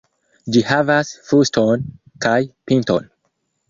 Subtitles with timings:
[0.55, 1.87] Ĝi havas fuston
[2.27, 2.37] kaj
[2.69, 3.11] pinton.